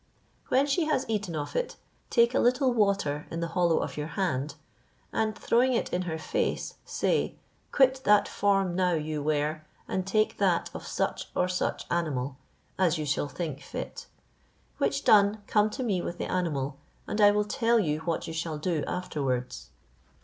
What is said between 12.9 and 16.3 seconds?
you shall think fit; which done, come to me with the